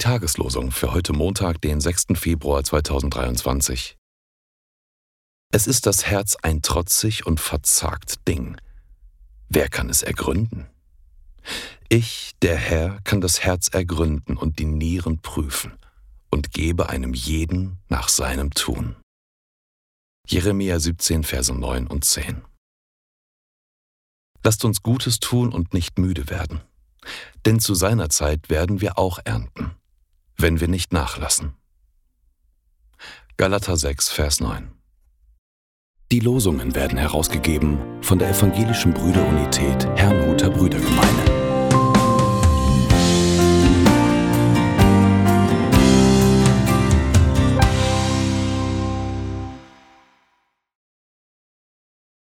Tageslosung 0.00 0.70
für 0.70 0.92
heute 0.92 1.12
Montag, 1.12 1.60
den 1.60 1.80
6. 1.80 2.06
Februar 2.14 2.64
2023. 2.64 3.96
Es 5.52 5.66
ist 5.66 5.86
das 5.86 6.06
Herz 6.06 6.36
ein 6.42 6.62
trotzig 6.62 7.26
und 7.26 7.38
verzagt 7.38 8.26
Ding. 8.26 8.56
Wer 9.48 9.68
kann 9.68 9.90
es 9.90 10.02
ergründen? 10.02 10.66
Ich, 11.88 12.32
der 12.40 12.56
Herr, 12.56 13.00
kann 13.04 13.20
das 13.20 13.40
Herz 13.44 13.68
ergründen 13.68 14.36
und 14.36 14.58
die 14.58 14.64
Nieren 14.64 15.18
prüfen 15.20 15.78
und 16.30 16.52
gebe 16.52 16.88
einem 16.88 17.12
jeden 17.12 17.78
nach 17.88 18.08
seinem 18.08 18.50
Tun. 18.50 18.96
Jeremia 20.26 20.80
17, 20.80 21.24
Verse 21.24 21.54
9 21.54 21.86
und 21.86 22.04
10. 22.04 22.42
Lasst 24.42 24.64
uns 24.64 24.82
Gutes 24.82 25.20
tun 25.20 25.52
und 25.52 25.74
nicht 25.74 25.98
müde 25.98 26.30
werden, 26.30 26.62
denn 27.46 27.60
zu 27.60 27.74
seiner 27.74 28.08
Zeit 28.10 28.50
werden 28.50 28.80
wir 28.80 28.98
auch 28.98 29.18
ernten, 29.24 29.72
wenn 30.36 30.60
wir 30.60 30.68
nicht 30.68 30.92
nachlassen. 30.92 31.54
Galater 33.36 33.76
6, 33.76 34.10
Vers 34.10 34.40
9. 34.40 34.70
Die 36.12 36.20
Losungen 36.20 36.74
werden 36.74 36.98
herausgegeben 36.98 37.78
von 38.02 38.18
der 38.18 38.30
Evangelischen 38.30 38.92
Brüderunität 38.92 39.86
Brüdergemeine. 39.96 40.09